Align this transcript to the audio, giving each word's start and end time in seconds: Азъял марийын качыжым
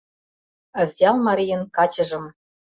Азъял 0.79 1.17
марийын 1.25 1.63
качыжым 1.75 2.25